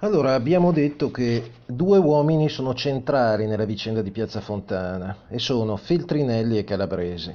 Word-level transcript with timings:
Allora, 0.00 0.34
abbiamo 0.34 0.70
detto 0.70 1.10
che 1.10 1.50
due 1.66 1.98
uomini 1.98 2.48
sono 2.48 2.72
centrali 2.72 3.46
nella 3.46 3.64
vicenda 3.64 4.00
di 4.00 4.12
Piazza 4.12 4.40
Fontana 4.40 5.24
e 5.28 5.40
sono 5.40 5.76
Feltrinelli 5.76 6.56
e 6.56 6.62
Calabresi. 6.62 7.34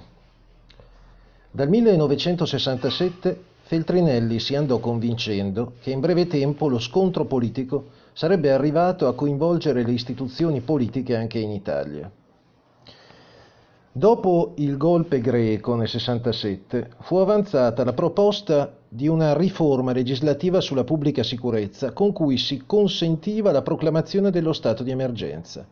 Dal 1.51 1.67
1967 1.67 3.43
Feltrinelli 3.63 4.39
si 4.39 4.55
andò 4.55 4.79
convincendo 4.79 5.73
che 5.81 5.91
in 5.91 5.99
breve 5.99 6.25
tempo 6.27 6.69
lo 6.69 6.79
scontro 6.79 7.25
politico 7.25 7.87
sarebbe 8.13 8.53
arrivato 8.53 9.09
a 9.09 9.13
coinvolgere 9.13 9.83
le 9.83 9.91
istituzioni 9.91 10.61
politiche 10.61 11.17
anche 11.17 11.39
in 11.39 11.51
Italia. 11.51 12.09
Dopo 13.91 14.53
il 14.55 14.77
golpe 14.77 15.19
greco 15.19 15.75
nel 15.75 15.89
67 15.89 16.91
fu 17.01 17.17
avanzata 17.17 17.83
la 17.83 17.93
proposta 17.93 18.73
di 18.93 19.07
una 19.07 19.35
riforma 19.35 19.91
legislativa 19.91 20.61
sulla 20.61 20.83
pubblica 20.83 21.23
sicurezza 21.23 21.93
con 21.93 22.11
cui 22.11 22.37
si 22.37 22.61
consentiva 22.63 23.51
la 23.51 23.63
proclamazione 23.63 24.29
dello 24.29 24.53
stato 24.53 24.83
di 24.83 24.91
emergenza. 24.91 25.65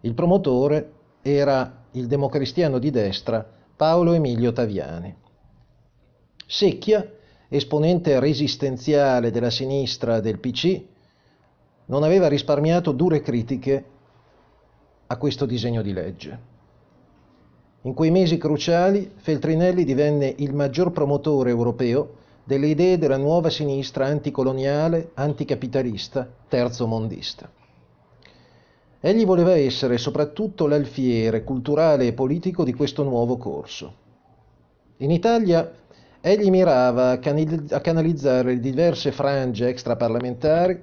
Il 0.00 0.14
promotore 0.14 0.92
era 1.22 1.84
il 1.92 2.08
democristiano 2.08 2.80
di 2.80 2.90
destra 2.90 3.48
Paolo 3.76 4.14
Emilio 4.14 4.50
Taviani. 4.52 5.14
Secchia, 6.44 7.08
esponente 7.48 8.18
resistenziale 8.18 9.30
della 9.30 9.50
sinistra 9.50 10.18
del 10.18 10.40
PC, 10.40 10.82
non 11.86 12.02
aveva 12.02 12.26
risparmiato 12.26 12.90
dure 12.90 13.20
critiche 13.20 13.84
a 15.06 15.16
questo 15.16 15.46
disegno 15.46 15.82
di 15.82 15.92
legge. 15.92 16.38
In 17.82 17.94
quei 17.94 18.10
mesi 18.10 18.38
cruciali 18.38 19.08
Feltrinelli 19.14 19.84
divenne 19.84 20.34
il 20.38 20.52
maggior 20.52 20.90
promotore 20.90 21.50
europeo 21.50 22.18
delle 22.50 22.66
idee 22.66 22.98
della 22.98 23.16
nuova 23.16 23.48
sinistra 23.48 24.06
anticoloniale, 24.06 25.12
anticapitalista, 25.14 26.28
terzomondista. 26.48 27.48
Egli 28.98 29.24
voleva 29.24 29.54
essere 29.54 29.98
soprattutto 29.98 30.66
l'alfiere 30.66 31.44
culturale 31.44 32.08
e 32.08 32.12
politico 32.12 32.64
di 32.64 32.74
questo 32.74 33.04
nuovo 33.04 33.36
corso. 33.36 33.94
In 34.96 35.12
Italia 35.12 35.70
egli 36.20 36.50
mirava 36.50 37.12
a, 37.12 37.18
canalizzare 37.20 38.58
diverse 38.58 39.12
frange 39.12 39.68
extraparlamentari 39.68 40.76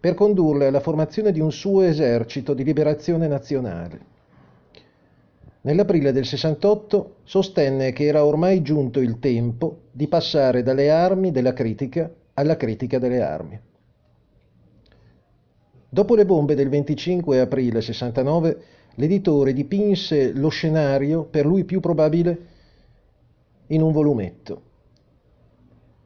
per 0.00 0.14
condurle 0.14 0.68
alla 0.68 0.80
formazione 0.80 1.30
di 1.30 1.40
un 1.40 1.52
suo 1.52 1.82
esercito 1.82 2.54
di 2.54 2.64
liberazione 2.64 3.26
nazionale 3.26 4.11
Nell'aprile 5.64 6.10
del 6.10 6.26
68 6.26 7.18
sostenne 7.22 7.92
che 7.92 8.04
era 8.04 8.24
ormai 8.24 8.62
giunto 8.62 8.98
il 9.00 9.20
tempo 9.20 9.82
di 9.92 10.08
passare 10.08 10.64
dalle 10.64 10.90
armi 10.90 11.30
della 11.30 11.52
critica 11.52 12.12
alla 12.34 12.56
critica 12.56 12.98
delle 12.98 13.22
armi. 13.22 13.60
Dopo 15.88 16.14
le 16.16 16.24
bombe 16.24 16.56
del 16.56 16.68
25 16.68 17.38
aprile 17.38 17.80
69, 17.80 18.62
l'editore 18.96 19.52
dipinse 19.52 20.32
lo 20.32 20.48
scenario 20.48 21.24
per 21.24 21.46
lui 21.46 21.64
più 21.64 21.78
probabile 21.78 22.46
in 23.68 23.82
un 23.82 23.92
volumetto. 23.92 24.62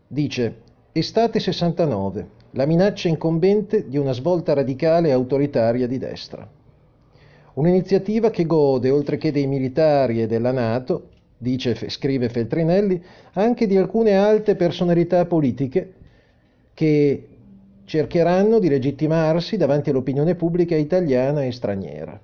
Dice, 0.07 0.61
estate 0.93 1.41
69, 1.41 2.29
la 2.51 2.67
minaccia 2.67 3.09
incombente 3.09 3.89
di 3.89 3.97
una 3.97 4.13
svolta 4.13 4.53
radicale 4.53 5.09
e 5.09 5.13
autoritaria 5.13 5.87
di 5.87 5.97
destra. 5.97 6.47
Un'iniziativa 7.57 8.29
che 8.29 8.45
gode, 8.45 8.91
oltre 8.91 9.17
che 9.17 9.33
dei 9.33 9.47
militari 9.47 10.21
e 10.21 10.27
della 10.27 10.53
Nato, 10.53 11.09
dice, 11.39 11.89
scrive 11.89 12.29
Feltrinelli, 12.29 13.03
anche 13.33 13.67
di 13.67 13.79
alcune 13.79 14.15
alte 14.15 14.57
personalità 14.57 15.25
politiche 15.25 15.93
che 16.75 17.29
cercheranno 17.87 18.59
di 18.59 18.69
legittimarsi 18.69 19.57
davanti 19.57 19.89
all'opinione 19.89 20.35
pubblica 20.35 20.77
italiana 20.77 21.45
e 21.45 21.53
straniera. 21.53 22.21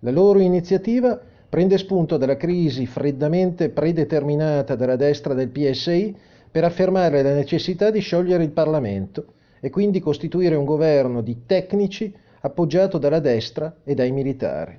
La 0.00 0.10
loro 0.10 0.38
iniziativa 0.40 1.18
prende 1.48 1.78
spunto 1.78 2.18
dalla 2.18 2.36
crisi 2.36 2.84
freddamente 2.84 3.70
predeterminata 3.70 4.74
dalla 4.74 4.96
destra 4.96 5.32
del 5.32 5.48
PSI 5.48 6.14
per 6.50 6.64
affermare 6.64 7.22
la 7.22 7.32
necessità 7.32 7.90
di 7.90 8.00
sciogliere 8.00 8.42
il 8.42 8.50
Parlamento 8.50 9.32
e 9.60 9.70
quindi 9.70 10.00
costituire 10.00 10.56
un 10.56 10.66
governo 10.66 11.22
di 11.22 11.44
tecnici 11.46 12.12
appoggiato 12.46 12.98
dalla 12.98 13.20
destra 13.20 13.76
e 13.84 13.94
dai 13.94 14.10
militari. 14.10 14.78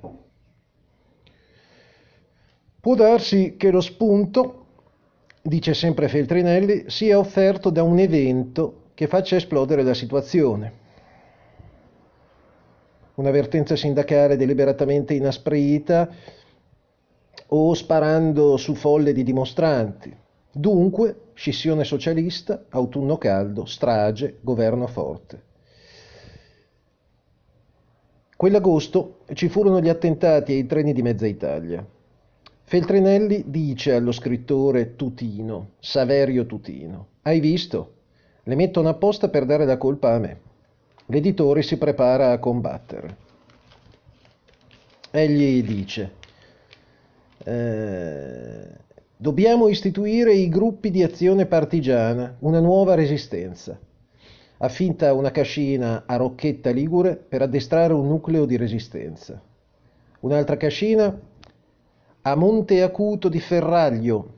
Può 2.80 2.94
darsi 2.94 3.56
che 3.56 3.70
lo 3.70 3.80
spunto, 3.80 4.66
dice 5.42 5.74
sempre 5.74 6.08
Feltrinelli, 6.08 6.84
sia 6.88 7.18
offerto 7.18 7.70
da 7.70 7.82
un 7.82 7.98
evento 7.98 8.90
che 8.94 9.06
faccia 9.06 9.36
esplodere 9.36 9.82
la 9.82 9.94
situazione. 9.94 10.86
Un'avvertenza 13.14 13.76
sindacale 13.76 14.36
deliberatamente 14.36 15.14
inasprita 15.14 16.08
o 17.48 17.74
sparando 17.74 18.56
su 18.56 18.74
folle 18.74 19.12
di 19.12 19.22
dimostranti. 19.22 20.16
Dunque, 20.52 21.30
scissione 21.34 21.84
socialista, 21.84 22.64
autunno 22.68 23.18
caldo, 23.18 23.64
strage, 23.64 24.38
governo 24.40 24.86
forte. 24.86 25.47
Quell'agosto 28.38 29.22
ci 29.32 29.48
furono 29.48 29.80
gli 29.80 29.88
attentati 29.88 30.52
ai 30.52 30.64
treni 30.64 30.92
di 30.92 31.02
mezza 31.02 31.26
Italia. 31.26 31.84
Feltrinelli 32.62 33.42
dice 33.48 33.94
allo 33.94 34.12
scrittore 34.12 34.94
Tutino, 34.94 35.70
Saverio 35.80 36.46
Tutino, 36.46 37.06
hai 37.22 37.40
visto? 37.40 37.94
Le 38.44 38.54
mettono 38.54 38.90
apposta 38.90 39.28
per 39.28 39.44
dare 39.44 39.64
la 39.64 39.76
colpa 39.76 40.14
a 40.14 40.20
me. 40.20 40.40
L'editore 41.06 41.62
si 41.62 41.78
prepara 41.78 42.30
a 42.30 42.38
combattere. 42.38 43.16
Egli 45.10 45.60
dice, 45.64 46.12
eh, 47.42 48.68
dobbiamo 49.16 49.66
istituire 49.66 50.32
i 50.32 50.48
gruppi 50.48 50.92
di 50.92 51.02
azione 51.02 51.46
partigiana, 51.46 52.36
una 52.38 52.60
nuova 52.60 52.94
resistenza 52.94 53.76
affinta 54.58 55.12
una 55.12 55.30
cascina 55.30 56.04
a 56.06 56.16
Rocchetta 56.16 56.70
Ligure 56.70 57.16
per 57.16 57.42
addestrare 57.42 57.92
un 57.92 58.08
nucleo 58.08 58.44
di 58.44 58.56
resistenza. 58.56 59.40
Un'altra 60.20 60.56
cascina 60.56 61.16
a 62.22 62.34
Monte 62.34 62.82
Acuto 62.82 63.28
di 63.28 63.38
Ferraglio 63.38 64.36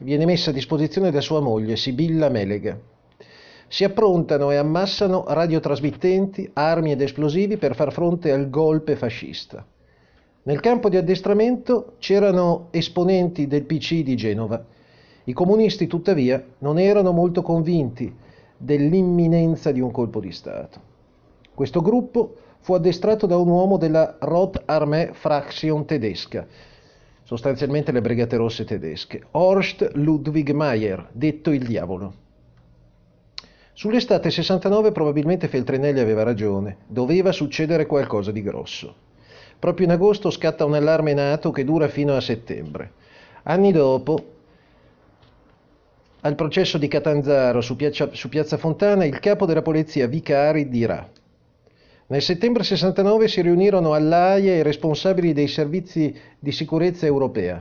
viene 0.00 0.24
messa 0.24 0.50
a 0.50 0.52
disposizione 0.52 1.10
da 1.10 1.20
sua 1.20 1.40
moglie, 1.40 1.76
Sibilla 1.76 2.28
Melega. 2.28 2.78
Si 3.68 3.84
approntano 3.84 4.50
e 4.50 4.56
ammassano 4.56 5.24
radiotrasmittenti, 5.26 6.50
armi 6.52 6.92
ed 6.92 7.00
esplosivi 7.00 7.56
per 7.56 7.74
far 7.74 7.92
fronte 7.92 8.32
al 8.32 8.50
golpe 8.50 8.96
fascista. 8.96 9.64
Nel 10.42 10.60
campo 10.60 10.88
di 10.88 10.96
addestramento 10.96 11.94
c'erano 11.98 12.68
esponenti 12.70 13.46
del 13.46 13.64
PC 13.64 14.02
di 14.02 14.16
Genova. 14.16 14.64
I 15.24 15.32
comunisti, 15.32 15.88
tuttavia, 15.88 16.44
non 16.58 16.78
erano 16.78 17.10
molto 17.10 17.42
convinti 17.42 18.24
dell'imminenza 18.56 19.72
di 19.72 19.80
un 19.80 19.90
colpo 19.90 20.20
di 20.20 20.32
Stato. 20.32 20.80
Questo 21.54 21.80
gruppo 21.80 22.36
fu 22.60 22.74
addestrato 22.74 23.26
da 23.26 23.36
un 23.36 23.48
uomo 23.48 23.76
della 23.76 24.16
Rotarmee 24.18 25.10
Fraktion 25.12 25.84
tedesca, 25.84 26.46
sostanzialmente 27.22 27.92
le 27.92 28.00
Brigate 28.00 28.36
Rosse 28.36 28.64
tedesche, 28.64 29.24
Horst 29.32 29.92
Ludwig 29.94 30.50
Mayer, 30.50 31.08
detto 31.12 31.50
il 31.50 31.64
diavolo. 31.64 32.24
Sull'estate 33.72 34.30
69 34.30 34.90
probabilmente 34.90 35.48
Feltrinelli 35.48 36.00
aveva 36.00 36.22
ragione, 36.22 36.78
doveva 36.86 37.30
succedere 37.30 37.86
qualcosa 37.86 38.30
di 38.30 38.42
grosso. 38.42 38.94
Proprio 39.58 39.86
in 39.86 39.92
agosto 39.92 40.30
scatta 40.30 40.64
un 40.64 40.74
allarme 40.74 41.14
nato 41.14 41.50
che 41.50 41.64
dura 41.64 41.88
fino 41.88 42.14
a 42.14 42.20
settembre. 42.20 42.92
Anni 43.44 43.72
dopo, 43.72 44.35
al 46.26 46.34
processo 46.34 46.76
di 46.76 46.88
Catanzaro 46.88 47.60
su 47.60 47.76
Piazza, 47.76 48.08
su 48.12 48.28
Piazza 48.28 48.56
Fontana, 48.56 49.04
il 49.04 49.20
capo 49.20 49.46
della 49.46 49.62
polizia 49.62 50.06
Vicari 50.06 50.68
dirà 50.68 51.08
nel 52.08 52.22
settembre 52.22 52.62
69 52.62 53.26
si 53.26 53.42
riunirono 53.42 53.92
all'AIA 53.92 54.54
i 54.54 54.62
responsabili 54.62 55.32
dei 55.32 55.48
servizi 55.48 56.16
di 56.38 56.52
sicurezza 56.52 57.04
europea. 57.04 57.60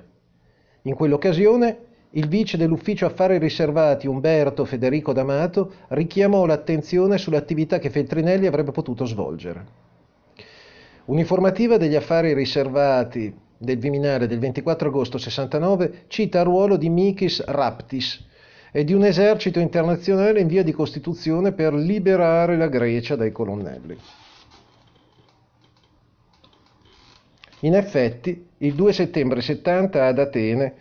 In 0.84 0.94
quell'occasione 0.94 1.78
il 2.12 2.28
vice 2.28 2.56
dell'ufficio 2.56 3.08
affari 3.08 3.40
riservati 3.40 4.06
Umberto 4.06 4.64
Federico 4.64 5.14
D'Amato 5.14 5.72
richiamò 5.90 6.46
l'attenzione 6.46 7.18
sull'attività 7.18 7.80
che 7.80 7.90
Feltrinelli 7.90 8.46
avrebbe 8.46 8.70
potuto 8.70 9.06
svolgere. 9.06 9.66
Un'informativa 11.06 11.78
degli 11.78 11.96
affari 11.96 12.36
riservati 12.36 13.34
del 13.58 13.80
Viminale 13.80 14.28
del 14.28 14.38
24 14.38 14.90
agosto 14.90 15.18
69 15.18 16.04
cita 16.06 16.38
il 16.40 16.46
ruolo 16.46 16.78
di 16.78 16.90
Mikis 16.90 17.44
Raptis, 17.46 18.24
e 18.78 18.84
di 18.84 18.92
un 18.92 19.06
esercito 19.06 19.60
internazionale 19.60 20.42
in 20.42 20.48
via 20.48 20.62
di 20.62 20.74
costituzione 20.74 21.54
per 21.54 21.74
liberare 21.74 22.58
la 22.58 22.68
Grecia 22.68 23.16
dai 23.16 23.32
colonnelli. 23.32 23.98
In 27.62 27.74
effetti, 27.74 28.48
il 28.58 28.74
2 28.74 28.92
settembre 28.92 29.40
70 29.40 30.06
ad 30.06 30.20
Atene 30.20 30.74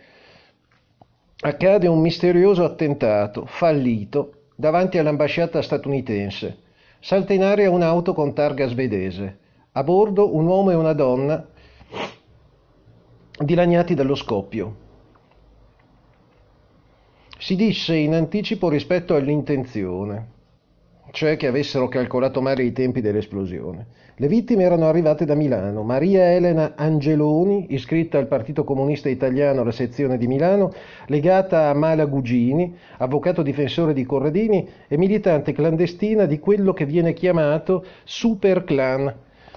accade 1.39 1.87
un 1.87 2.01
misterioso 2.01 2.65
attentato 2.65 3.45
fallito 3.45 4.47
davanti 4.57 4.97
all'ambasciata 4.97 5.61
statunitense, 5.61 6.57
salta 6.99 7.31
in 7.31 7.43
aria 7.43 7.69
un'auto 7.69 8.13
con 8.13 8.33
targa 8.33 8.67
svedese. 8.67 9.37
A 9.71 9.83
bordo 9.83 10.35
un 10.35 10.45
uomo 10.45 10.71
e 10.71 10.75
una 10.75 10.91
donna 10.91 11.47
dilaniati 13.39 13.93
dallo 13.93 14.15
scoppio. 14.15 14.83
Si 17.45 17.55
disse 17.55 17.95
in 17.95 18.15
anticipo 18.15 18.69
rispetto 18.69 19.13
all'intenzione, 19.13 20.29
cioè 21.11 21.37
che 21.37 21.45
avessero 21.45 21.87
calcolato 21.87 22.41
male 22.41 22.63
i 22.63 22.71
tempi 22.71 23.01
dell'esplosione. 23.01 23.85
Le 24.15 24.27
vittime 24.27 24.63
erano 24.63 24.87
arrivate 24.87 25.25
da 25.25 25.35
Milano. 25.35 25.83
Maria 25.83 26.31
Elena 26.33 26.73
Angeloni, 26.75 27.67
iscritta 27.75 28.17
al 28.17 28.25
Partito 28.25 28.63
Comunista 28.63 29.09
Italiano 29.09 29.61
alla 29.61 29.71
sezione 29.71 30.17
di 30.17 30.25
Milano, 30.25 30.73
legata 31.05 31.69
a 31.69 31.75
Mala 31.75 32.05
Gugini, 32.05 32.75
avvocato 32.97 33.43
difensore 33.43 33.93
di 33.93 34.05
Corradini 34.05 34.67
e 34.87 34.97
militante 34.97 35.53
clandestina 35.53 36.25
di 36.25 36.39
quello 36.39 36.73
che 36.73 36.87
viene 36.87 37.13
chiamato 37.13 37.85
Super 38.05 38.63
Clan, 38.63 39.15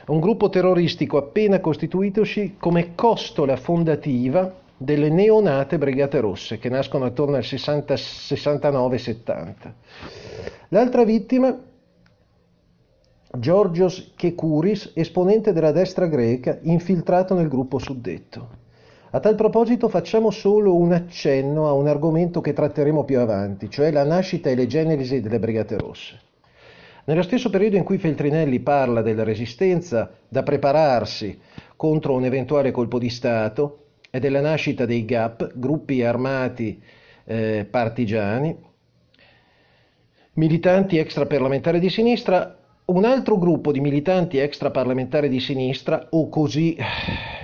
un 0.08 0.20
gruppo 0.20 0.50
terroristico 0.50 1.16
appena 1.16 1.58
costituitosi 1.60 2.56
come 2.58 2.94
costola 2.94 3.56
fondativa 3.56 4.66
delle 4.78 5.10
neonate 5.10 5.76
Brigate 5.76 6.20
Rosse 6.20 6.58
che 6.58 6.68
nascono 6.68 7.04
attorno 7.04 7.36
al 7.36 7.42
69-70. 7.42 9.54
L'altra 10.68 11.04
vittima 11.04 11.56
Georgios 13.30 14.12
Kekouris, 14.16 14.92
esponente 14.94 15.52
della 15.52 15.72
destra 15.72 16.06
greca, 16.06 16.58
infiltrato 16.62 17.34
nel 17.34 17.48
gruppo 17.48 17.78
suddetto. 17.78 18.66
A 19.10 19.20
tal 19.20 19.34
proposito 19.34 19.88
facciamo 19.88 20.30
solo 20.30 20.74
un 20.74 20.92
accenno 20.92 21.66
a 21.66 21.72
un 21.72 21.88
argomento 21.88 22.40
che 22.40 22.52
tratteremo 22.52 23.04
più 23.04 23.18
avanti, 23.18 23.68
cioè 23.68 23.90
la 23.90 24.04
nascita 24.04 24.50
e 24.50 24.54
le 24.54 24.66
genesi 24.66 25.20
delle 25.20 25.38
Brigate 25.38 25.76
Rosse. 25.76 26.20
Nello 27.04 27.22
stesso 27.22 27.50
periodo 27.50 27.76
in 27.76 27.84
cui 27.84 27.98
Feltrinelli 27.98 28.60
parla 28.60 29.02
della 29.02 29.24
resistenza 29.24 30.10
da 30.28 30.42
prepararsi 30.42 31.40
contro 31.74 32.14
un 32.14 32.24
eventuale 32.24 32.70
colpo 32.70 32.98
di 32.98 33.08
Stato 33.08 33.87
e 34.10 34.18
della 34.20 34.40
nascita 34.40 34.86
dei 34.86 35.04
GAP, 35.04 35.52
gruppi 35.54 36.02
armati 36.02 36.80
eh, 37.24 37.66
partigiani, 37.68 38.56
militanti 40.34 40.98
extraparlamentari 40.98 41.78
di 41.78 41.90
sinistra, 41.90 42.56
un 42.86 43.04
altro 43.04 43.36
gruppo 43.36 43.70
di 43.70 43.80
militanti 43.80 44.38
extraparlamentari 44.38 45.28
di 45.28 45.40
sinistra, 45.40 46.06
o 46.10 46.28
così 46.30 46.76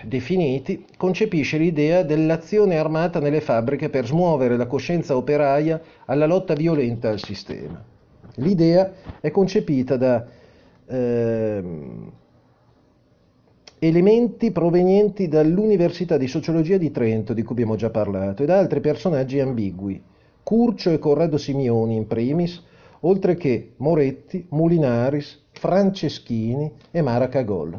definiti, 0.02 0.86
concepisce 0.96 1.58
l'idea 1.58 2.02
dell'azione 2.02 2.78
armata 2.78 3.20
nelle 3.20 3.42
fabbriche 3.42 3.90
per 3.90 4.06
smuovere 4.06 4.56
la 4.56 4.66
coscienza 4.66 5.16
operaia 5.16 5.80
alla 6.06 6.26
lotta 6.26 6.54
violenta 6.54 7.10
al 7.10 7.20
sistema. 7.20 7.82
L'idea 8.36 8.90
è 9.20 9.30
concepita 9.30 9.96
da 9.96 10.26
eh, 10.86 11.62
elementi 13.86 14.50
provenienti 14.50 15.28
dall'Università 15.28 16.16
di 16.16 16.26
Sociologia 16.26 16.78
di 16.78 16.90
Trento, 16.90 17.34
di 17.34 17.42
cui 17.42 17.52
abbiamo 17.52 17.76
già 17.76 17.90
parlato, 17.90 18.42
e 18.42 18.46
da 18.46 18.58
altri 18.58 18.80
personaggi 18.80 19.40
ambigui, 19.40 20.02
Curcio 20.42 20.90
e 20.90 20.98
Corrado 20.98 21.36
Simioni 21.36 21.94
in 21.94 22.06
primis, 22.06 22.62
oltre 23.00 23.34
che 23.34 23.72
Moretti, 23.76 24.46
Mulinaris, 24.50 25.48
Franceschini 25.52 26.72
e 26.90 27.02
Mara 27.02 27.28
Cagol. 27.28 27.78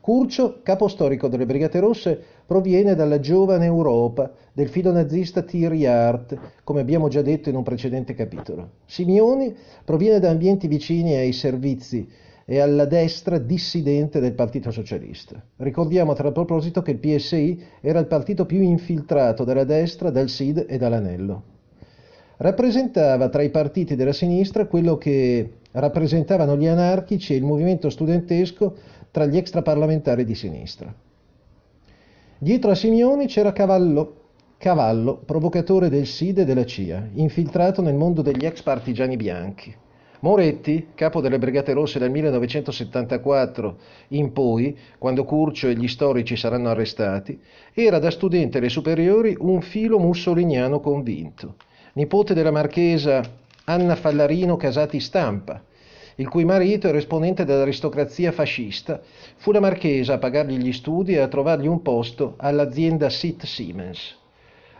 Curcio, 0.00 0.60
capo 0.64 0.88
storico 0.88 1.28
delle 1.28 1.46
Brigate 1.46 1.78
Rosse, 1.78 2.20
proviene 2.44 2.96
dalla 2.96 3.20
giovane 3.20 3.66
Europa 3.66 4.32
del 4.52 4.68
filo 4.68 4.90
nazista 4.90 5.42
Thierry 5.42 5.84
Hart, 5.84 6.36
come 6.64 6.80
abbiamo 6.80 7.06
già 7.06 7.22
detto 7.22 7.50
in 7.50 7.56
un 7.56 7.62
precedente 7.62 8.14
capitolo. 8.14 8.70
Simioni 8.84 9.54
proviene 9.84 10.18
da 10.18 10.30
ambienti 10.30 10.66
vicini 10.66 11.14
ai 11.14 11.32
servizi 11.32 12.08
e 12.46 12.60
alla 12.60 12.86
destra 12.86 13.36
dissidente 13.38 14.20
del 14.20 14.32
Partito 14.32 14.70
Socialista. 14.70 15.42
Ricordiamo 15.56 16.12
a 16.12 16.14
tal 16.14 16.32
proposito 16.32 16.80
che 16.80 16.92
il 16.92 16.98
PSI 16.98 17.62
era 17.82 17.98
il 17.98 18.06
partito 18.06 18.46
più 18.46 18.62
infiltrato 18.62 19.44
dalla 19.44 19.64
destra, 19.64 20.10
dal 20.10 20.30
SID 20.30 20.64
e 20.66 20.78
dall'Anello 20.78 21.54
rappresentava 22.38 23.28
tra 23.28 23.42
i 23.42 23.50
partiti 23.50 23.94
della 23.94 24.12
sinistra 24.12 24.66
quello 24.66 24.98
che 24.98 25.58
rappresentavano 25.72 26.56
gli 26.56 26.66
anarchici 26.66 27.32
e 27.32 27.36
il 27.36 27.44
movimento 27.44 27.90
studentesco 27.90 28.76
tra 29.10 29.26
gli 29.26 29.36
extraparlamentari 29.36 30.24
di 30.24 30.34
sinistra. 30.34 30.92
Dietro 32.38 32.70
a 32.70 32.74
Simeoni 32.74 33.26
c'era 33.26 33.52
Cavallo, 33.52 34.24
Cavallo, 34.58 35.16
provocatore 35.16 35.88
del 35.88 36.06
SID 36.06 36.40
e 36.40 36.44
della 36.44 36.66
CIA, 36.66 37.08
infiltrato 37.14 37.80
nel 37.80 37.94
mondo 37.94 38.20
degli 38.20 38.44
ex 38.44 38.62
partigiani 38.62 39.16
bianchi. 39.16 39.74
Moretti, 40.26 40.88
capo 40.96 41.20
delle 41.20 41.38
Brigate 41.38 41.72
Rosse 41.72 42.00
dal 42.00 42.10
1974 42.10 43.78
in 44.08 44.32
poi, 44.32 44.76
quando 44.98 45.22
Curcio 45.22 45.68
e 45.68 45.74
gli 45.76 45.86
storici 45.86 46.34
saranno 46.34 46.68
arrestati, 46.68 47.40
era 47.72 48.00
da 48.00 48.10
studente 48.10 48.58
alle 48.58 48.68
superiori 48.68 49.36
un 49.38 49.60
filo 49.60 50.00
mussoliniano 50.00 50.80
convinto 50.80 51.54
nipote 51.92 52.34
della 52.34 52.50
marchesa 52.50 53.22
Anna 53.66 53.94
Fallarino 53.94 54.56
Casati 54.56 54.98
Stampa, 54.98 55.62
il 56.16 56.28
cui 56.28 56.44
marito 56.44 56.88
era 56.88 56.98
esponente 56.98 57.44
dell'aristocrazia 57.44 58.32
fascista, 58.32 59.00
fu 59.36 59.52
la 59.52 59.60
marchesa 59.60 60.14
a 60.14 60.18
pagargli 60.18 60.56
gli 60.56 60.72
studi 60.72 61.12
e 61.14 61.20
a 61.20 61.28
trovargli 61.28 61.68
un 61.68 61.82
posto 61.82 62.34
all'azienda 62.38 63.08
SIT 63.10 63.44
Siemens. 63.44 64.16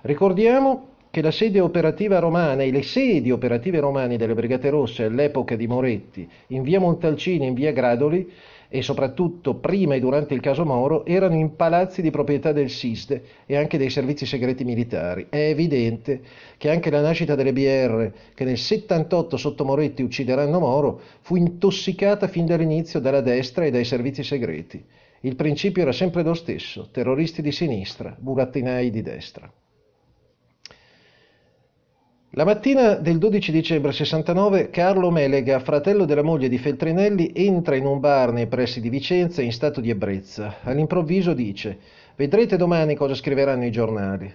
Ricordiamo 0.02 0.95
che 1.16 1.22
la 1.22 1.30
sede 1.30 1.60
operativa 1.60 2.18
romana 2.18 2.62
e 2.62 2.70
le 2.70 2.82
sedi 2.82 3.30
operative 3.30 3.80
romane 3.80 4.18
delle 4.18 4.34
Brigate 4.34 4.68
Rosse 4.68 5.04
all'epoca 5.04 5.56
di 5.56 5.66
Moretti, 5.66 6.28
in 6.48 6.62
via 6.62 6.78
Montalcini 6.78 7.46
e 7.46 7.48
in 7.48 7.54
via 7.54 7.72
Gradoli, 7.72 8.30
e 8.68 8.82
soprattutto 8.82 9.54
prima 9.54 9.94
e 9.94 10.00
durante 10.00 10.34
il 10.34 10.40
caso 10.40 10.66
Moro 10.66 11.06
erano 11.06 11.36
in 11.36 11.56
palazzi 11.56 12.02
di 12.02 12.10
proprietà 12.10 12.52
del 12.52 12.68
SISDE 12.68 13.22
e 13.46 13.56
anche 13.56 13.78
dei 13.78 13.88
servizi 13.88 14.26
segreti 14.26 14.62
militari. 14.64 15.28
È 15.30 15.38
evidente 15.38 16.20
che 16.58 16.68
anche 16.68 16.90
la 16.90 17.00
nascita 17.00 17.34
delle 17.34 17.54
BR, 17.54 18.12
che 18.34 18.44
nel 18.44 18.58
78 18.58 19.38
sotto 19.38 19.64
Moretti 19.64 20.02
uccideranno 20.02 20.60
Moro, 20.60 21.00
fu 21.22 21.36
intossicata 21.36 22.28
fin 22.28 22.44
dall'inizio 22.44 23.00
dalla 23.00 23.22
destra 23.22 23.64
e 23.64 23.70
dai 23.70 23.86
servizi 23.86 24.22
segreti. 24.22 24.84
Il 25.20 25.34
principio 25.34 25.80
era 25.80 25.92
sempre 25.92 26.22
lo 26.22 26.34
stesso, 26.34 26.90
terroristi 26.92 27.40
di 27.40 27.52
sinistra, 27.52 28.14
burattinai 28.18 28.90
di 28.90 29.00
destra. 29.00 29.50
La 32.30 32.44
mattina 32.44 32.94
del 32.94 33.18
12 33.18 33.52
dicembre 33.52 33.92
69 33.92 34.68
Carlo 34.70 35.10
Melega, 35.10 35.60
fratello 35.60 36.04
della 36.04 36.24
moglie 36.24 36.48
di 36.48 36.58
Feltrinelli, 36.58 37.30
entra 37.32 37.76
in 37.76 37.86
un 37.86 38.00
bar 38.00 38.32
nei 38.32 38.48
pressi 38.48 38.80
di 38.80 38.90
Vicenza 38.90 39.42
in 39.42 39.52
stato 39.52 39.80
di 39.80 39.90
ebbrezza. 39.90 40.56
All'improvviso 40.62 41.32
dice 41.32 41.78
«Vedrete 42.16 42.56
domani 42.56 42.96
cosa 42.96 43.14
scriveranno 43.14 43.64
i 43.64 43.70
giornali». 43.70 44.34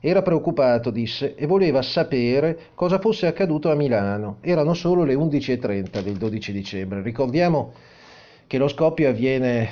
Era 0.00 0.22
preoccupato, 0.22 0.90
disse, 0.90 1.36
e 1.36 1.46
voleva 1.46 1.80
sapere 1.82 2.58
cosa 2.74 2.98
fosse 2.98 3.28
accaduto 3.28 3.70
a 3.70 3.74
Milano. 3.74 4.38
Erano 4.40 4.74
solo 4.74 5.04
le 5.04 5.14
11.30 5.14 6.02
del 6.02 6.16
12 6.16 6.52
dicembre. 6.52 7.00
Ricordiamo 7.00 7.72
che 8.48 8.58
lo 8.58 8.66
scoppio 8.66 9.08
avviene 9.08 9.68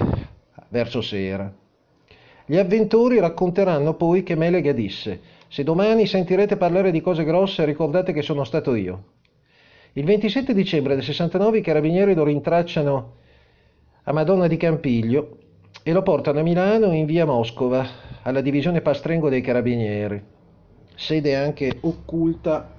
verso 0.68 1.00
sera. 1.02 1.52
Gli 2.46 2.56
avventori 2.56 3.18
racconteranno 3.18 3.94
poi 3.94 4.22
che 4.22 4.36
Melega 4.36 4.72
disse 4.72 5.36
se 5.48 5.64
domani 5.64 6.06
sentirete 6.06 6.56
parlare 6.56 6.90
di 6.90 7.00
cose 7.00 7.24
grosse, 7.24 7.64
ricordate 7.64 8.12
che 8.12 8.22
sono 8.22 8.44
stato 8.44 8.74
io. 8.74 9.04
Il 9.94 10.04
27 10.04 10.54
dicembre 10.54 10.94
del 10.94 11.02
69 11.02 11.58
i 11.58 11.62
carabinieri 11.62 12.14
lo 12.14 12.24
rintracciano 12.24 13.14
a 14.04 14.12
Madonna 14.12 14.46
di 14.46 14.56
Campiglio 14.56 15.38
e 15.82 15.92
lo 15.92 16.02
portano 16.02 16.40
a 16.40 16.42
Milano 16.42 16.92
in 16.92 17.06
via 17.06 17.24
Moscova, 17.24 17.86
alla 18.22 18.42
divisione 18.42 18.82
Pastrengo 18.82 19.28
dei 19.28 19.40
carabinieri, 19.40 20.22
sede 20.94 21.34
anche 21.34 21.78
occulta 21.80 22.70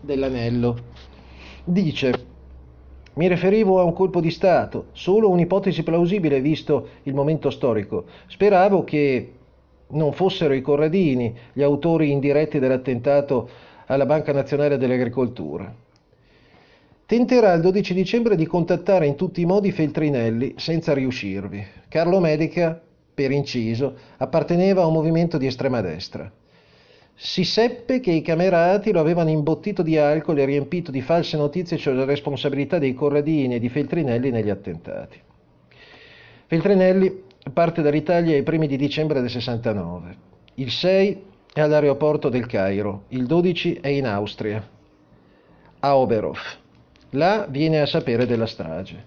dell'anello. 0.00 0.76
Dice, 1.64 2.12
mi 3.14 3.26
riferivo 3.26 3.80
a 3.80 3.82
un 3.82 3.92
colpo 3.92 4.20
di 4.20 4.30
Stato, 4.30 4.86
solo 4.92 5.28
un'ipotesi 5.28 5.82
plausibile 5.82 6.40
visto 6.40 6.88
il 7.02 7.14
momento 7.14 7.50
storico. 7.50 8.04
Speravo 8.28 8.84
che 8.84 9.37
non 9.90 10.12
fossero 10.12 10.54
i 10.54 10.60
Corradini 10.60 11.34
gli 11.52 11.62
autori 11.62 12.10
indiretti 12.10 12.58
dell'attentato 12.58 13.48
alla 13.86 14.06
Banca 14.06 14.32
Nazionale 14.32 14.76
dell'Agricoltura. 14.76 15.72
Tenterà 17.06 17.54
il 17.54 17.62
12 17.62 17.94
dicembre 17.94 18.36
di 18.36 18.46
contattare 18.46 19.06
in 19.06 19.14
tutti 19.14 19.40
i 19.40 19.46
modi 19.46 19.72
Feltrinelli 19.72 20.54
senza 20.58 20.92
riuscirvi. 20.92 21.64
Carlo 21.88 22.20
Medica, 22.20 22.78
per 23.14 23.30
inciso, 23.30 23.96
apparteneva 24.18 24.82
a 24.82 24.86
un 24.86 24.92
movimento 24.92 25.38
di 25.38 25.46
estrema 25.46 25.80
destra. 25.80 26.30
Si 27.14 27.44
seppe 27.44 28.00
che 28.00 28.10
i 28.10 28.20
camerati 28.20 28.92
lo 28.92 29.00
avevano 29.00 29.30
imbottito 29.30 29.82
di 29.82 29.96
alcol 29.96 30.38
e 30.38 30.44
riempito 30.44 30.90
di 30.90 31.00
false 31.00 31.36
notizie 31.38 31.78
sulla 31.78 32.04
responsabilità 32.04 32.78
dei 32.78 32.92
Corradini 32.92 33.54
e 33.54 33.58
di 33.58 33.70
Feltrinelli 33.70 34.30
negli 34.30 34.50
attentati. 34.50 35.18
Feltrinelli 36.46 37.22
parte 37.52 37.82
dall'Italia 37.82 38.34
ai 38.34 38.42
primi 38.42 38.66
di 38.66 38.76
dicembre 38.76 39.20
del 39.20 39.30
69. 39.30 40.16
Il 40.54 40.70
6 40.70 41.22
è 41.52 41.60
all'aeroporto 41.60 42.28
del 42.28 42.46
Cairo, 42.46 43.04
il 43.08 43.26
12 43.26 43.78
è 43.80 43.88
in 43.88 44.06
Austria, 44.06 44.66
a 45.80 45.96
Oberhof. 45.96 46.58
Là 47.10 47.46
viene 47.48 47.80
a 47.80 47.86
sapere 47.86 48.26
della 48.26 48.46
strage. 48.46 49.04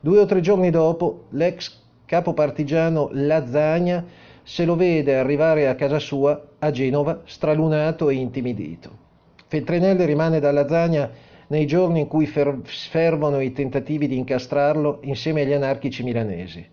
Due 0.00 0.18
o 0.18 0.26
tre 0.26 0.40
giorni 0.40 0.70
dopo, 0.70 1.24
l'ex 1.30 1.80
capo 2.06 2.34
partigiano 2.34 3.08
Lazzagna 3.12 4.04
se 4.42 4.64
lo 4.64 4.76
vede 4.76 5.16
arrivare 5.16 5.68
a 5.68 5.74
casa 5.74 5.98
sua 5.98 6.48
a 6.58 6.70
Genova 6.70 7.22
stralunato 7.24 8.08
e 8.10 8.14
intimidito. 8.14 8.90
Feltrinelli 9.46 10.04
rimane 10.04 10.40
da 10.40 10.52
Lazzagna 10.52 11.10
nei 11.48 11.66
giorni 11.66 12.00
in 12.00 12.06
cui 12.08 12.26
fervono 12.26 13.40
i 13.40 13.52
tentativi 13.52 14.08
di 14.08 14.16
incastrarlo 14.16 15.00
insieme 15.02 15.42
agli 15.42 15.52
anarchici 15.52 16.02
milanesi. 16.02 16.66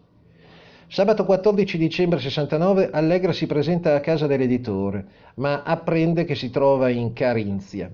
Sabato 0.91 1.23
14 1.23 1.77
dicembre 1.77 2.19
69 2.19 2.89
Allegra 2.91 3.31
si 3.31 3.45
presenta 3.45 3.93
a 3.93 3.99
casa 3.99 4.25
dell'editore, 4.25 5.05
ma 5.35 5.61
apprende 5.61 6.25
che 6.25 6.33
si 6.33 6.49
trova 6.49 6.89
in 6.89 7.13
Carinzia. 7.13 7.91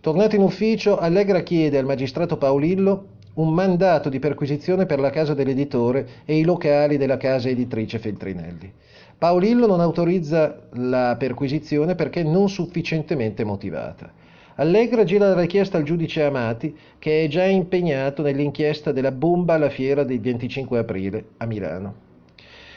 Tornato 0.00 0.36
in 0.36 0.42
ufficio, 0.42 0.98
Allegra 0.98 1.40
chiede 1.40 1.78
al 1.78 1.86
magistrato 1.86 2.36
Paolillo 2.36 3.06
un 3.34 3.52
mandato 3.52 4.08
di 4.08 4.20
perquisizione 4.20 4.86
per 4.86 5.00
la 5.00 5.10
casa 5.10 5.34
dell'editore 5.34 6.06
e 6.26 6.38
i 6.38 6.44
locali 6.44 6.96
della 6.96 7.16
casa 7.16 7.48
editrice 7.48 7.98
Feltrinelli. 7.98 8.72
Paolillo 9.18 9.66
non 9.66 9.80
autorizza 9.80 10.68
la 10.74 11.16
perquisizione 11.18 11.96
perché 11.96 12.22
non 12.22 12.48
sufficientemente 12.48 13.42
motivata. 13.42 14.12
Allegra 14.60 15.04
gira 15.04 15.28
la 15.28 15.40
richiesta 15.40 15.78
al 15.78 15.84
giudice 15.84 16.22
Amati, 16.22 16.76
che 16.98 17.24
è 17.24 17.28
già 17.28 17.46
impegnato 17.46 18.20
nell'inchiesta 18.20 18.92
della 18.92 19.10
bomba 19.10 19.54
alla 19.54 19.70
fiera 19.70 20.04
del 20.04 20.20
25 20.20 20.78
aprile 20.78 21.24
a 21.38 21.46
Milano. 21.46 21.94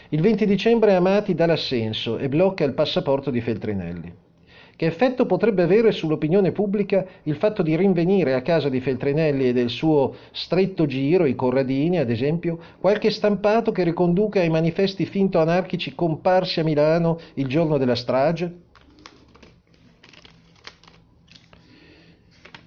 Il 0.07 0.21
20 0.21 0.45
dicembre 0.45 0.95
Amati 0.95 1.33
dà 1.33 1.45
l'assenso 1.45 2.17
e 2.17 2.29
blocca 2.29 2.63
il 2.63 2.73
passaporto 2.73 3.29
di 3.31 3.41
Feltrinelli. 3.41 4.13
Che 4.77 4.85
effetto 4.85 5.25
potrebbe 5.25 5.61
avere 5.61 5.91
sull'opinione 5.91 6.53
pubblica 6.53 7.05
il 7.23 7.35
fatto 7.35 7.61
di 7.61 7.75
rinvenire 7.75 8.33
a 8.33 8.41
casa 8.41 8.69
di 8.69 8.79
Feltrinelli 8.79 9.49
e 9.49 9.53
del 9.53 9.69
suo 9.69 10.15
stretto 10.31 10.85
giro, 10.85 11.25
i 11.25 11.35
Corradini 11.35 11.97
ad 11.97 12.09
esempio, 12.09 12.59
qualche 12.79 13.11
stampato 13.11 13.73
che 13.73 13.83
riconduca 13.83 14.39
ai 14.39 14.49
manifesti 14.49 15.05
finto 15.05 15.41
anarchici 15.41 15.95
comparsi 15.95 16.61
a 16.61 16.63
Milano 16.63 17.19
il 17.33 17.47
giorno 17.47 17.77
della 17.77 17.95
strage? 17.95 18.71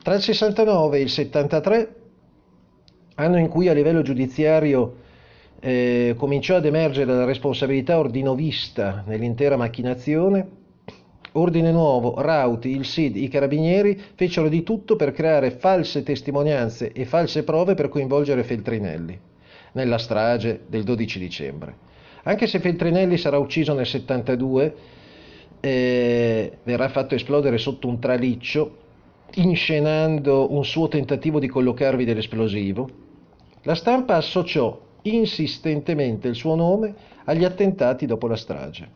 Tra 0.07 0.15
il 0.15 0.23
69 0.23 0.99
e 0.99 1.01
il 1.01 1.09
73, 1.09 1.95
anno 3.17 3.39
in 3.39 3.49
cui 3.49 3.67
a 3.67 3.73
livello 3.73 4.03
giudiziario 4.03 4.99
eh, 5.59 6.15
cominciò 6.17 6.55
ad 6.55 6.65
emergere 6.65 7.13
la 7.13 7.25
responsabilità 7.25 7.99
ordinovista 7.99 9.03
nell'intera 9.05 9.57
macchinazione, 9.57 10.49
Ordine 11.33 11.73
Nuovo, 11.73 12.21
Rauti, 12.21 12.69
il 12.69 12.85
SID, 12.85 13.17
i 13.17 13.27
carabinieri 13.27 14.01
fecero 14.15 14.49
di 14.49 14.63
tutto 14.63 14.95
per 14.95 15.11
creare 15.11 15.51
false 15.51 16.05
testimonianze 16.05 16.93
e 16.93 17.05
false 17.05 17.43
prove 17.43 17.75
per 17.75 17.89
coinvolgere 17.89 18.45
Feltrinelli 18.45 19.19
nella 19.73 19.99
strage 19.99 20.67
del 20.69 20.85
12 20.85 21.19
dicembre. 21.19 21.77
Anche 22.23 22.47
se 22.47 22.61
Feltrinelli 22.61 23.19
sarà 23.19 23.39
ucciso 23.39 23.75
nel 23.75 23.87
72, 23.87 24.75
eh, 25.59 26.59
verrà 26.63 26.89
fatto 26.91 27.17
esplodere 27.17 27.59
sotto 27.59 27.89
un 27.89 27.99
traliccio, 27.99 28.85
inscenando 29.37 30.53
un 30.53 30.65
suo 30.65 30.89
tentativo 30.89 31.39
di 31.39 31.49
collocarvi 31.49 32.05
dell'esplosivo, 32.05 32.89
la 33.63 33.75
stampa 33.75 34.17
associò 34.17 34.81
insistentemente 35.03 36.29
il 36.29 36.35
suo 36.35 36.55
nome 36.55 36.95
agli 37.25 37.45
attentati 37.45 38.07
dopo 38.07 38.27
la 38.27 38.37
strage. 38.37 38.89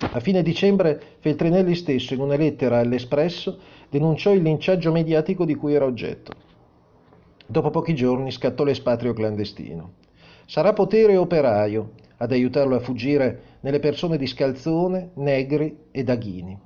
A 0.00 0.20
fine 0.20 0.42
dicembre 0.42 1.00
Feltrinelli 1.20 1.74
stesso, 1.74 2.14
in 2.14 2.20
una 2.20 2.36
lettera 2.36 2.78
all'Espresso, 2.78 3.58
denunciò 3.88 4.32
il 4.32 4.42
linciaggio 4.42 4.90
mediatico 4.90 5.44
di 5.44 5.54
cui 5.54 5.74
era 5.74 5.84
oggetto. 5.84 6.32
Dopo 7.46 7.70
pochi 7.70 7.94
giorni 7.94 8.30
scattò 8.32 8.64
l'espatrio 8.64 9.12
clandestino. 9.12 9.92
Sarà 10.46 10.72
potere 10.72 11.16
operaio 11.16 11.92
ad 12.16 12.32
aiutarlo 12.32 12.74
a 12.74 12.80
fuggire 12.80 13.58
nelle 13.60 13.78
persone 13.78 14.16
di 14.16 14.26
Scalzone, 14.26 15.10
Negri 15.14 15.76
e 15.92 16.02
Daghini. 16.02 16.58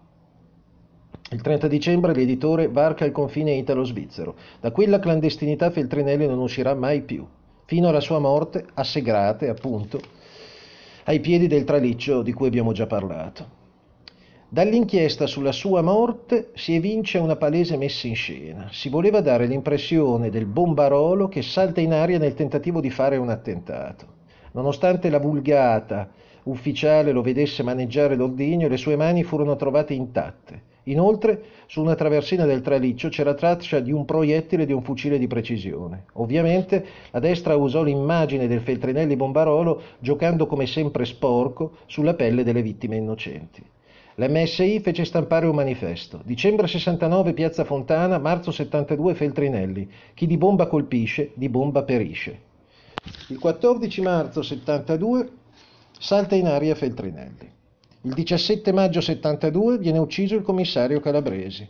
Il 1.31 1.41
30 1.41 1.67
dicembre 1.67 2.15
l'editore 2.15 2.69
varca 2.69 3.05
il 3.05 3.11
confine 3.11 3.53
italo-svizzero. 3.55 4.37
Da 4.61 4.71
quella 4.71 5.01
clandestinità 5.01 5.71
Feltrinelli 5.71 6.25
non 6.25 6.39
uscirà 6.39 6.73
mai 6.75 7.03
più, 7.03 7.27
fino 7.65 7.89
alla 7.89 8.01
sua 8.01 8.21
morte, 8.21 8.65
a 8.75 8.85
Segrate, 8.85 9.49
appunto, 9.49 9.99
ai 11.07 11.19
piedi 11.19 11.49
del 11.49 11.65
traliccio 11.65 12.23
di 12.23 12.33
cui 12.33 12.47
abbiamo 12.47 12.71
già 12.71 12.87
parlato. 12.87 13.65
Dall'inchiesta 14.49 15.27
sulla 15.27 15.51
sua 15.51 15.83
morte 15.83 16.51
si 16.55 16.77
evince 16.77 17.19
una 17.19 17.35
palese 17.35 17.77
messa 17.77 18.07
in 18.07 18.15
scena. 18.15 18.69
Si 18.71 18.89
voleva 18.89 19.21
dare 19.21 19.47
l'impressione 19.47 20.31
del 20.31 20.47
bombarolo 20.47 21.27
che 21.27 21.43
salta 21.43 21.81
in 21.81 21.93
aria 21.93 22.19
nel 22.19 22.35
tentativo 22.35 22.81
di 22.81 22.91
fare 22.91 23.17
un 23.17 23.31
attentato. 23.31 24.07
Nonostante 24.53 25.11
la 25.11 25.19
vulgata 25.19 26.09
ufficiale 26.45 27.11
lo 27.11 27.23
vedesse 27.23 27.65
maneggiare 27.65 28.15
l'ordigno, 28.15 28.69
le 28.69 28.77
sue 28.77 28.95
mani 28.95 29.25
furono 29.25 29.57
trovate 29.57 29.93
intatte. 29.93 30.75
Inoltre, 30.89 31.43
su 31.67 31.81
una 31.81 31.97
traversina 31.97 32.45
del 32.45 32.61
traliccio 32.61 33.09
c'era 33.09 33.35
traccia 33.35 33.81
di 33.81 33.91
un 33.91 34.05
proiettile 34.05 34.67
di 34.67 34.73
un 34.73 34.83
fucile 34.83 35.19
di 35.19 35.27
precisione. 35.27 36.05
Ovviamente, 36.15 36.85
la 37.11 37.19
destra 37.19 37.57
usò 37.57 37.83
l'immagine 37.83 38.47
del 38.47 38.61
Feltrinelli 38.61 39.17
Bombarolo 39.17 39.83
giocando 39.99 40.47
come 40.47 40.67
sempre 40.67 41.05
sporco 41.05 41.79
sulla 41.87 42.15
pelle 42.15 42.45
delle 42.45 42.63
vittime 42.63 42.97
innocenti. 42.97 43.63
L'MSI 44.15 44.81
fece 44.81 45.05
stampare 45.05 45.47
un 45.47 45.57
manifesto. 45.57 46.21
Dicembre 46.25 46.69
69 46.69 47.35
Piazza 47.35 47.65
Fontana, 47.65 48.19
marzo 48.19 48.53
72 48.53 49.15
Feltrinelli. 49.15 49.91
Chi 50.15 50.27
di 50.27 50.39
bomba 50.39 50.69
colpisce, 50.69 51.33
di 51.35 51.49
bomba 51.49 51.83
perisce. 51.83 52.41
Il 53.29 53.39
14 53.39 54.01
marzo 54.03 54.41
72 54.41 55.29
salta 55.99 56.37
in 56.37 56.47
aria 56.47 56.77
Feltrinelli. 56.77 57.56
Il 58.03 58.15
17 58.15 58.73
maggio 58.73 59.01
72 59.01 59.79
viene 59.79 59.99
ucciso 59.99 60.35
il 60.35 60.43
commissario 60.43 61.01
Calabresi. 61.01 61.69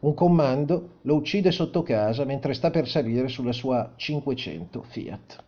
Un 0.00 0.14
comando 0.14 0.98
lo 1.02 1.14
uccide 1.14 1.50
sotto 1.50 1.82
casa 1.82 2.24
mentre 2.24 2.54
sta 2.54 2.70
per 2.70 2.88
salire 2.88 3.28
sulla 3.28 3.52
sua 3.52 3.92
500 3.96 4.82
Fiat. 4.82 5.44